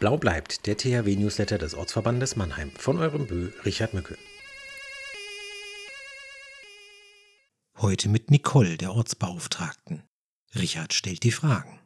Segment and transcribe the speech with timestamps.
[0.00, 4.16] Blau bleibt der THW-Newsletter des Ortsverbandes Mannheim von eurem Bö Richard Mücke.
[7.76, 10.02] Heute mit Nicole, der Ortsbeauftragten.
[10.54, 11.80] Richard stellt die Fragen.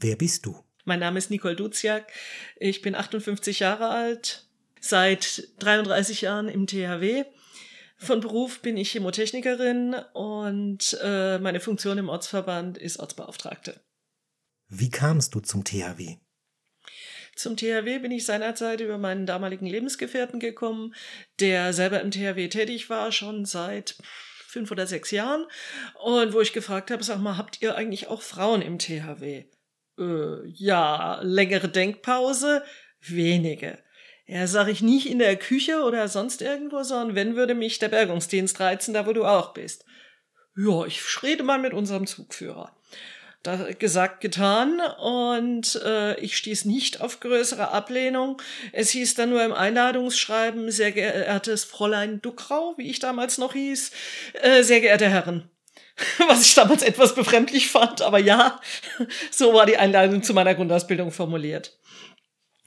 [0.00, 0.64] Wer bist du?
[0.84, 2.12] Mein Name ist Nicole Duziak.
[2.56, 4.48] Ich bin 58 Jahre alt,
[4.80, 7.24] seit 33 Jahren im THW.
[7.98, 13.80] Von Beruf bin ich Chemotechnikerin und äh, meine Funktion im Ortsverband ist Ortsbeauftragte.
[14.68, 16.16] Wie kamst du zum THW?
[17.36, 20.94] Zum THW bin ich seinerzeit über meinen damaligen Lebensgefährten gekommen,
[21.40, 23.96] der selber im THW tätig war, schon seit
[24.46, 25.44] fünf oder sechs Jahren.
[26.02, 29.44] Und wo ich gefragt habe, sag mal, habt ihr eigentlich auch Frauen im THW?
[29.98, 32.62] Äh, ja, längere Denkpause,
[33.00, 33.78] wenige.
[34.26, 37.88] Ja, sag ich nicht in der Küche oder sonst irgendwo, sondern wenn würde mich der
[37.88, 39.84] Bergungsdienst reizen, da wo du auch bist.
[40.56, 42.74] Ja, ich rede mal mit unserem Zugführer.
[43.44, 48.40] Da gesagt, getan und äh, ich stieß nicht auf größere Ablehnung.
[48.72, 53.90] Es hieß dann nur im Einladungsschreiben, sehr geehrtes Fräulein Duckrau, wie ich damals noch hieß,
[54.40, 55.50] äh, sehr geehrte Herren.
[56.26, 58.58] Was ich damals etwas befremdlich fand, aber ja,
[59.30, 61.78] so war die Einladung zu meiner Grundausbildung formuliert.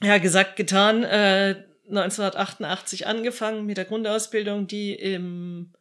[0.00, 1.56] Ja, gesagt, getan, äh,
[1.88, 5.72] 1988 angefangen mit der Grundausbildung, die im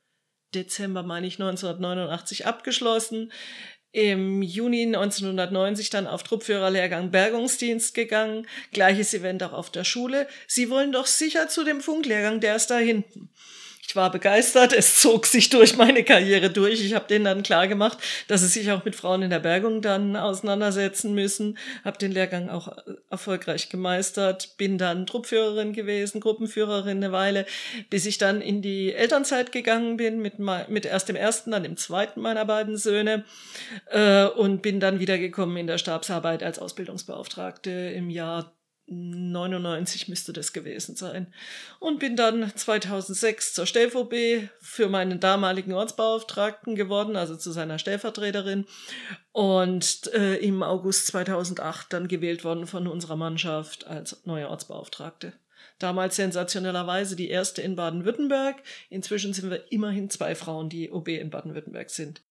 [0.55, 3.31] Dezember, meine ich, 1989 abgeschlossen
[3.91, 8.47] im Juni 1990 dann auf Truppführerlehrgang Bergungsdienst gegangen.
[8.71, 10.27] Gleiches Event auch auf der Schule.
[10.47, 13.29] Sie wollen doch sicher zu dem Funklehrgang, der ist da hinten.
[13.89, 16.83] Ich war begeistert, es zog sich durch meine Karriere durch.
[16.83, 19.81] Ich habe denen dann klar gemacht, dass sie sich auch mit Frauen in der Bergung
[19.81, 21.57] dann auseinandersetzen müssen.
[21.85, 27.45] Habe den Lehrgang auch äh, erfolgreich gemeistert, bin dann Truppführerin gewesen, Gruppenführerin eine Weile,
[27.89, 31.77] bis ich dann in die Elternzeit gegangen bin mit, mit erst dem ersten, dann dem
[31.77, 33.23] zweiten meiner beiden Söhne
[33.89, 38.56] äh, und bin dann wiedergekommen in der Stabsarbeit als Ausbildungsbeauftragte im Jahr
[38.87, 41.33] 99 müsste das gewesen sein.
[41.79, 48.65] Und bin dann 2006 zur StVB für meinen damaligen Ortsbeauftragten geworden, also zu seiner Stellvertreterin.
[49.33, 55.33] Und äh, im August 2008 dann gewählt worden von unserer Mannschaft als neue Ortsbeauftragte.
[55.79, 58.63] Damals sensationellerweise die erste in Baden-Württemberg.
[58.89, 62.23] Inzwischen sind wir immerhin zwei Frauen, die OB in Baden-Württemberg sind.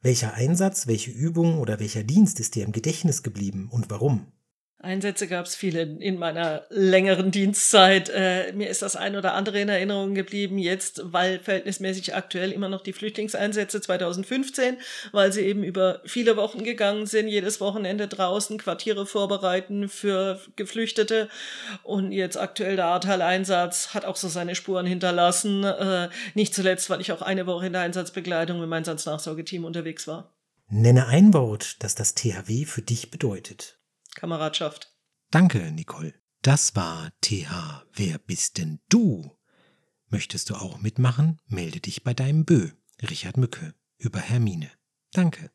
[0.00, 4.32] Welcher Einsatz, welche Übung oder welcher Dienst ist dir im Gedächtnis geblieben und warum?
[4.80, 8.10] Einsätze gab es viele in meiner längeren Dienstzeit.
[8.10, 12.68] Äh, mir ist das ein oder andere in Erinnerung geblieben, jetzt, weil verhältnismäßig aktuell immer
[12.68, 14.76] noch die Flüchtlingseinsätze 2015,
[15.10, 21.28] weil sie eben über viele Wochen gegangen sind, jedes Wochenende draußen Quartiere vorbereiten für Geflüchtete.
[21.82, 25.64] Und jetzt aktuell der Ahrtal-Einsatz hat auch so seine Spuren hinterlassen.
[25.64, 30.06] Äh, nicht zuletzt, weil ich auch eine Woche in der Einsatzbegleitung mit meinem Einsatznachsorgeteam unterwegs
[30.06, 30.36] war.
[30.68, 33.78] Nenne ein Wort, das das THW für dich bedeutet.
[34.18, 34.92] Kameradschaft.
[35.30, 36.14] Danke, Nicole.
[36.42, 37.84] Das war TH.
[37.92, 39.38] Wer bist denn du?
[40.08, 41.40] Möchtest du auch mitmachen?
[41.46, 42.70] Melde dich bei deinem Bö,
[43.02, 44.70] Richard Mücke, über Hermine.
[45.12, 45.50] Danke.